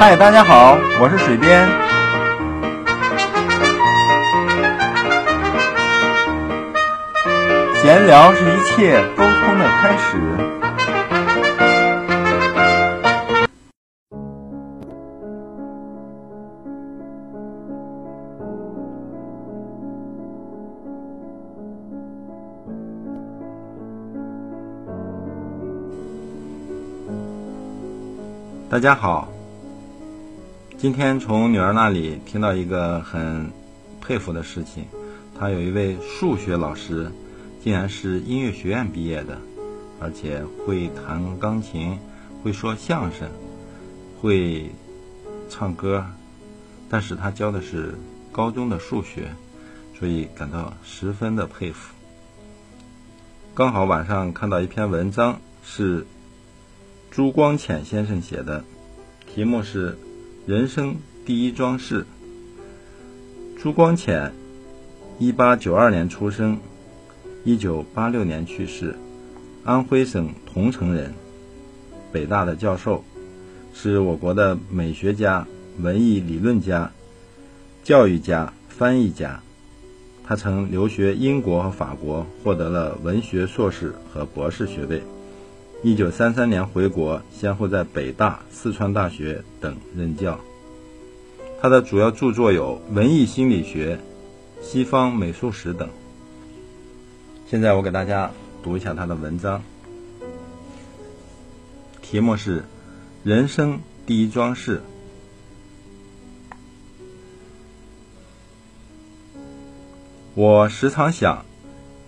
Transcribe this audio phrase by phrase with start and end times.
[0.00, 1.68] 嗨，大家好，我是水边。
[7.82, 10.20] 闲聊是一切沟通的开始。
[28.70, 29.26] 大家好，
[30.78, 33.50] 今天从女儿那里听到一个很
[34.00, 34.84] 佩服的事情，
[35.36, 37.10] 她有一位数学老师，
[37.60, 39.36] 竟然是音乐学院毕业的，
[39.98, 41.98] 而且会弹钢琴，
[42.44, 43.28] 会说相声，
[44.20, 44.70] 会
[45.50, 46.06] 唱歌，
[46.88, 47.96] 但是他教的是
[48.30, 49.32] 高中的数学，
[49.98, 51.92] 所以感到十分的佩服。
[53.52, 56.06] 刚好晚上看到一篇文章是。
[57.10, 58.62] 朱光潜先生写的，
[59.26, 59.92] 题目是
[60.48, 60.96] 《人生
[61.26, 62.06] 第一桩事》。
[63.62, 64.32] 朱光潜，
[65.18, 66.58] 一八九二年出生，
[67.44, 68.96] 一九八六年去世，
[69.62, 71.12] 安徽省桐城人，
[72.10, 73.04] 北大的教授，
[73.74, 75.46] 是我国的美学家、
[75.80, 76.90] 文艺理论家、
[77.84, 79.42] 教育家、翻译家。
[80.24, 85.02] 他曾留学英国和法国，获得了文学硕士和博士学位。
[85.80, 90.40] 一九三三年回国，先后在北大、四川大学等任教。
[91.60, 93.96] 他的主要著作有《文艺心理学》
[94.64, 95.88] 《西方美术史》等。
[97.48, 99.62] 现在我给大家读一下他的文章，
[102.02, 102.60] 题目是
[103.22, 104.78] 《人生第一桩事》。
[110.34, 111.44] 我时常想，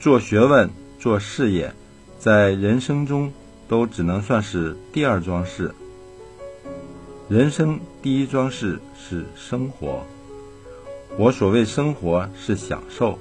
[0.01, 1.73] 做学问、做事业，
[2.19, 3.33] 在人生中。
[3.71, 5.73] 都只能算是第二桩事。
[7.29, 10.05] 人生第一桩事是生活。
[11.17, 13.17] 我所谓生活，是享受，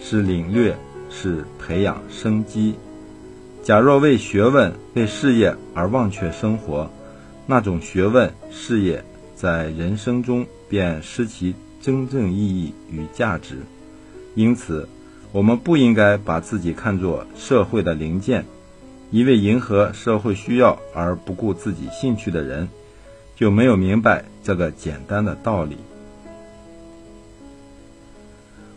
[0.00, 0.76] 是领略，
[1.08, 2.74] 是培养生机。
[3.62, 6.90] 假若为学问、为事业而忘却生活，
[7.46, 9.04] 那种学问、事业
[9.36, 13.58] 在人生中便失其真正意义与价值。
[14.34, 14.88] 因此，
[15.30, 18.44] 我们不应该把自己看作社会的零件。
[19.10, 22.68] 一味迎合社会需要而不顾自己兴趣的人，
[23.36, 25.76] 就没有明白这个简单的道理。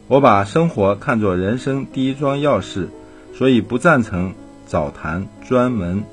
[0.08, 2.90] 我把生活看作人生第一桩要事，
[3.36, 4.34] 所以不赞成
[4.66, 6.04] 早谈专门。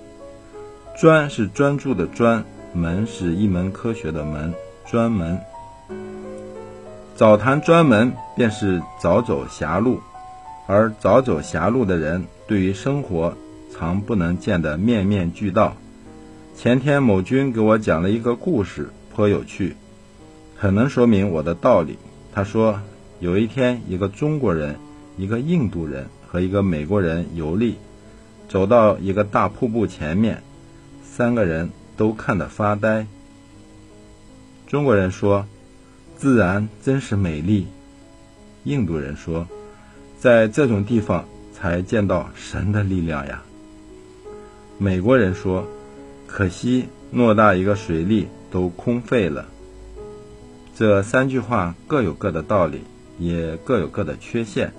[0.98, 4.54] 专是专注的专，门是一门科学的门。
[4.86, 5.38] 专门
[7.14, 10.00] 早谈专门，便是早走狭路，
[10.66, 13.34] 而早走狭路的人，对于生活。
[13.78, 15.76] 常不能见得面面俱到。
[16.56, 19.76] 前天某君给我讲了一个故事，颇有趣，
[20.56, 21.98] 很能说明我的道理。
[22.32, 22.80] 他说，
[23.20, 24.76] 有一天，一个中国人、
[25.18, 27.74] 一个印度人和一个美国人游历，
[28.48, 30.42] 走到一个大瀑布前面，
[31.04, 33.06] 三个人都看得发呆。
[34.66, 35.46] 中国人说
[36.16, 37.66] ：“自然真是美丽。”
[38.64, 39.46] 印度人说
[40.18, 43.42] ：“在这种地方才见到神的力量呀。”
[44.78, 45.66] 美国人说
[46.28, 49.46] ：“可惜偌大一个水利都空废了。”
[50.76, 52.82] 这三句话各有各的道理，
[53.18, 54.74] 也各有各的缺陷。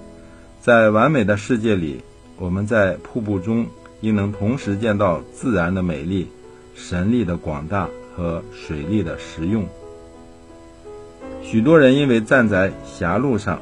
[0.61, 2.01] 在完美的世界里，
[2.37, 3.65] 我们在瀑布中
[4.01, 6.27] 应能同时见到自然的美丽、
[6.75, 9.65] 神力的广大和水利的实用。
[11.41, 13.61] 许多人因为站在狭路上，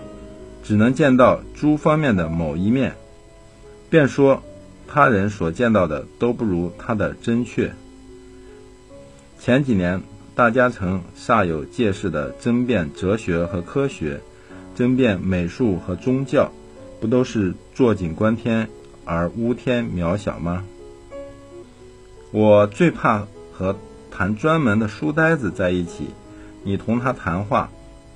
[0.64, 2.94] 只能见到诸方面的某一面，
[3.90, 4.44] 便说。
[4.88, 7.74] 他人所见到的都不如他的真确。
[9.40, 10.02] 前几年，
[10.34, 14.20] 大家曾煞有介事的争辩哲学和科学，
[14.76, 16.52] 争辩美术和宗教，
[17.00, 18.68] 不都是坐井观天
[19.04, 20.64] 而乌天渺小吗？
[22.32, 23.76] 我最怕和
[24.10, 26.10] 谈专门的书呆子在一起，
[26.64, 27.70] 你同他谈话，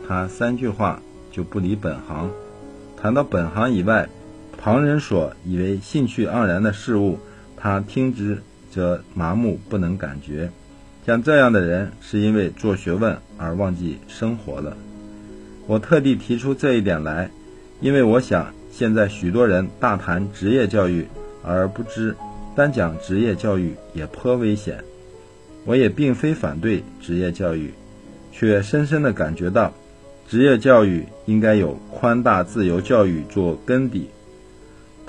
[0.07, 1.01] 他三句话
[1.31, 2.29] 就不离本行，
[2.95, 4.09] 谈到本行以外。
[4.61, 7.17] 旁人所以为兴趣盎然的事物，
[7.55, 10.51] 他听之则麻木不能感觉。
[11.05, 14.75] 像这样的人，是因为做学问而忘记生活了。
[15.65, 17.31] 我特地提出这一点来，
[17.79, 21.07] 因为我想，现在许多人大谈职业教育，
[21.41, 22.13] 而不知
[22.53, 24.83] 单讲职业教育也颇危险。
[25.63, 27.73] 我也并非反对职业教育，
[28.33, 29.73] 却深深地感觉到，
[30.27, 34.09] 职业教育应该有宽大自由教育做根底。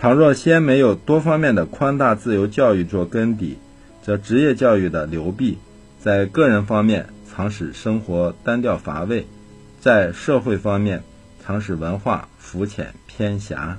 [0.00, 3.58] 倘若先没有多方面的宽大自由教育做根底，
[4.02, 5.58] 则职业教育的流弊，
[6.00, 9.26] 在个人方面常使生活单调乏味，
[9.78, 11.02] 在社会方面
[11.44, 13.76] 常使文化浮浅偏狭。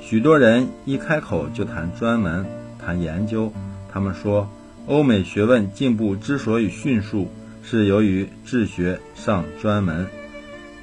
[0.00, 2.46] 许多人一开口就谈专门、
[2.82, 3.52] 谈研究，
[3.92, 4.50] 他们说
[4.86, 7.30] 欧美学问进步之所以迅速，
[7.62, 10.06] 是由于治学上专门。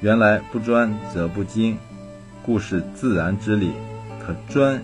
[0.00, 1.76] 原来不专则不精，
[2.44, 3.72] 故是自然之理。
[4.24, 4.82] 可专，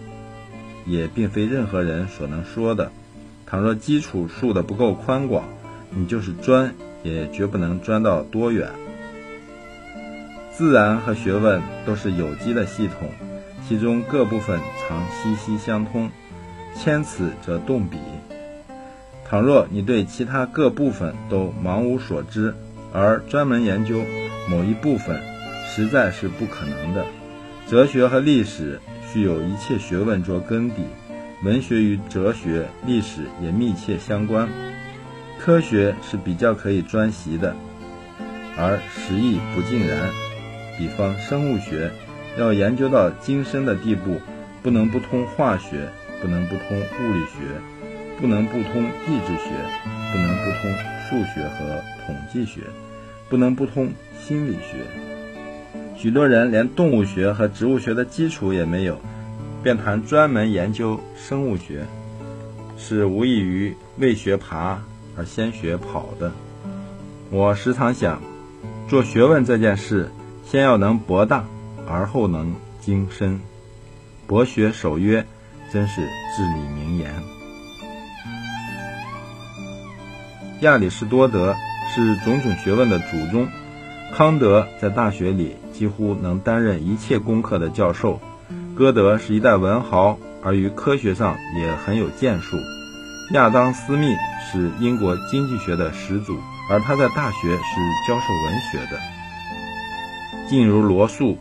[0.86, 2.90] 也并非任何人所能说的。
[3.46, 5.44] 倘若基础树的不够宽广，
[5.90, 8.70] 你就是专，也绝不能专到多远。
[10.52, 13.10] 自然和学问都是有机的系统，
[13.68, 14.58] 其中各部分
[14.88, 16.10] 常息息相通，
[16.74, 17.98] 牵此则动彼。
[19.28, 22.54] 倘若你对其他各部分都茫无所知，
[22.92, 24.02] 而专门研究
[24.48, 25.20] 某一部分，
[25.68, 27.04] 实在是不可能的。
[27.68, 28.80] 哲学和历史
[29.12, 30.76] 需有一切学问做根底。
[31.42, 34.48] 文学与哲学、历史也密切相关。
[35.38, 37.54] 科学是比较可以专习的，
[38.56, 40.08] 而实亦不尽然。
[40.78, 41.90] 比方生物学，
[42.38, 44.20] 要研究到精深的地步，
[44.62, 45.90] 不能不通化学，
[46.22, 47.60] 不能不通物理学，
[48.20, 49.50] 不能不通地质学，
[50.12, 50.72] 不能不通
[51.10, 52.60] 数学和统计学，
[53.28, 53.92] 不能不通
[54.24, 54.78] 心理学。
[55.96, 59.00] 许多人连动物学和植物学的基础也没有。
[59.62, 61.84] 便谈专门研究生物学，
[62.78, 64.80] 是无异于为学爬
[65.16, 66.30] 而先学跑的。
[67.30, 68.22] 我时常想，
[68.88, 70.08] 做学问这件事，
[70.44, 71.44] 先要能博大，
[71.88, 73.40] 而后能精深。
[74.28, 75.26] 博学守约，
[75.72, 77.12] 真是至理名言。
[80.60, 81.56] 亚里士多德
[81.92, 83.48] 是种种学问的祖宗，
[84.14, 88.20] 康德在大学里几乎能担任一切功课的教授。
[88.74, 92.56] 歌德是一代文豪，而于科学上也很有建树。
[93.34, 94.14] 亚当·斯密
[94.50, 96.38] 是英国经济学的始祖，
[96.70, 98.98] 而他在大学是教授文学的。
[100.48, 101.38] 进如罗素，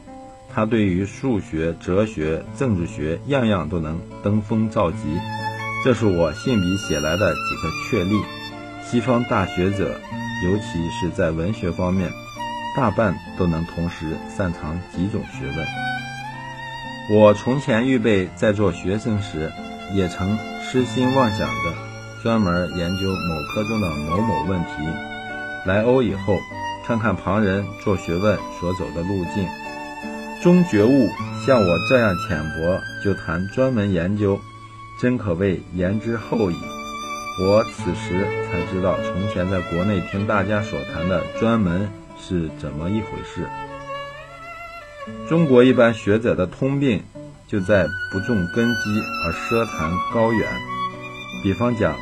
[0.54, 4.98] 他对于数学、哲学、政治学样样都能登峰造极。
[5.84, 8.20] 这是我信笔写来的几个确例。
[8.84, 10.00] 西方大学者，
[10.44, 12.12] 尤其是在文学方面，
[12.76, 15.66] 大半都能同时擅长几种学问。
[17.12, 19.52] 我从前预备在做学生时，
[19.94, 21.74] 也曾痴心妄想着
[22.24, 24.72] 专门研究某科中的某某问题。
[25.66, 26.38] 来欧以后，
[26.86, 29.48] 看看旁人做学问所走的路径，
[30.42, 31.10] 终觉悟
[31.46, 34.40] 像我这样浅薄就谈专门研究，
[35.00, 36.56] 真可谓言之后矣。
[37.44, 41.90] 我此时才知道，从前在国内听大家所谈的专门
[42.28, 43.48] 是怎么一回事。
[45.30, 47.04] 中国一般学者的通病，
[47.48, 50.50] 就在不重根基而奢谈高远。
[51.44, 51.96] 比方讲，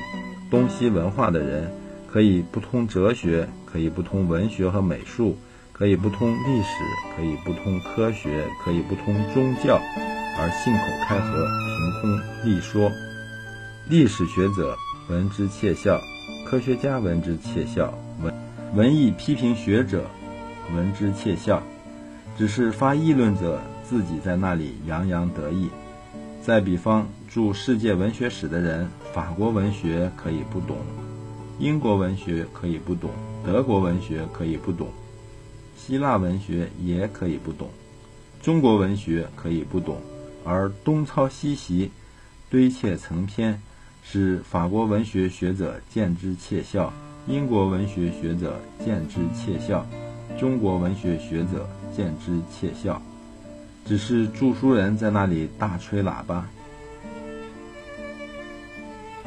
[0.50, 1.70] 东西文化的人
[2.10, 5.38] 可以不通哲学，可以不通文学和美术，
[5.74, 6.68] 可以不通历史，
[7.18, 9.78] 可以不通科学，可以不通宗教，
[10.40, 12.90] 而信口开河，凭空立说。
[13.90, 14.78] 历史学者
[15.10, 16.00] 闻之窃笑，
[16.46, 18.34] 科学家闻之窃笑，文
[18.74, 20.10] 文艺批评学者
[20.74, 21.62] 闻之窃笑。
[22.36, 25.70] 只是发议论者自己在那里洋洋得意。
[26.42, 30.78] 再比方，著世界文学史的人，法国文学可以不懂，
[31.60, 33.12] 英国文学可以不懂，
[33.46, 34.88] 德国文学可以不懂，
[35.78, 37.70] 希腊文学也可以不懂，
[38.42, 40.02] 中国文学可以不懂，
[40.44, 41.92] 而东抄西袭，
[42.50, 43.62] 堆砌成篇，
[44.04, 46.92] 使法国文学学者见之窃笑，
[47.28, 49.86] 英国文学学者见之窃笑，
[50.40, 51.68] 中国文学学者。
[51.96, 53.00] 见之窃笑，
[53.86, 56.50] 只是著书人在那里大吹喇叭，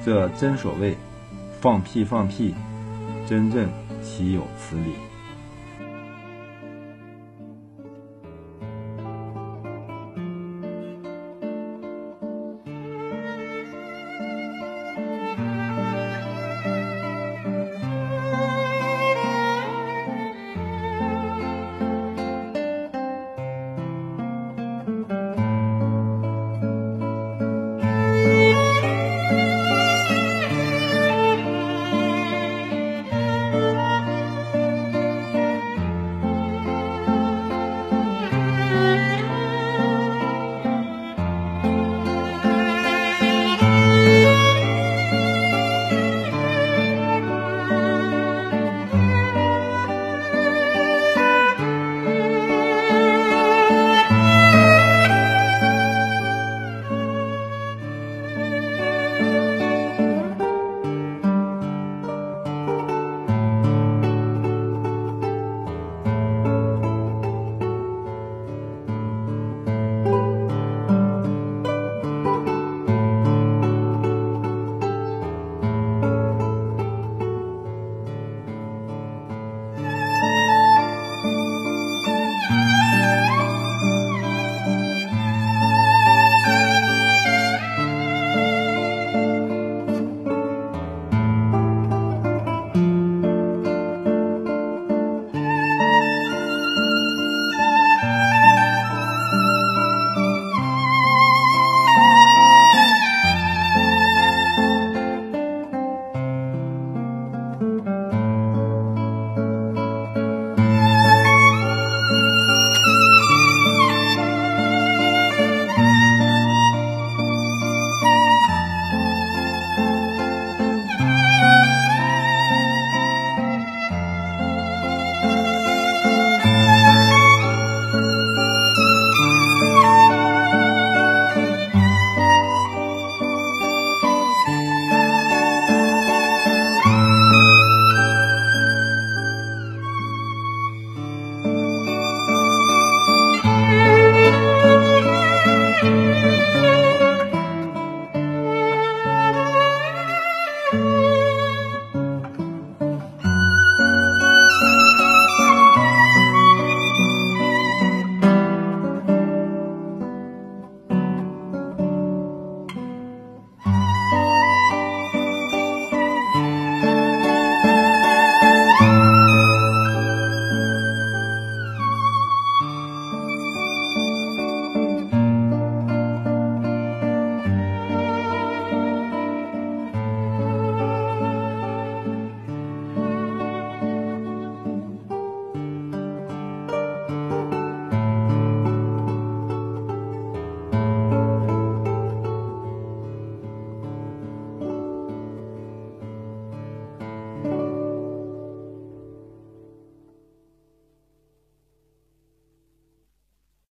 [0.04, 0.96] 这真所谓
[1.60, 2.52] 放屁放屁，
[3.28, 3.68] 真正
[4.02, 4.94] 岂有此理！